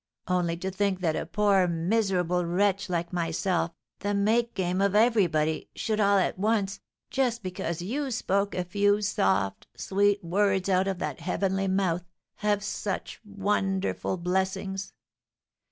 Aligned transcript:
Only 0.27 0.57
to 0.57 0.71
think 0.71 1.01
that 1.01 1.15
a 1.15 1.27
poor, 1.27 1.67
miserable 1.67 2.43
wretch 2.43 2.89
like 2.89 3.13
myself, 3.13 3.69
the 3.99 4.15
make 4.15 4.55
game 4.55 4.81
of 4.81 4.95
everybody, 4.95 5.69
should 5.75 5.99
all 5.99 6.17
at 6.17 6.39
once, 6.39 6.79
just 7.11 7.43
because 7.43 7.83
you 7.83 8.09
spoke 8.09 8.55
a 8.55 8.63
few 8.63 9.03
soft, 9.03 9.67
sweet 9.75 10.23
words 10.23 10.69
out 10.69 10.87
of 10.87 10.97
that 10.97 11.19
heavenly 11.19 11.67
mouth, 11.67 12.03
have 12.37 12.63
such 12.63 13.21
wonderful 13.23 14.17
blessings! 14.17 14.91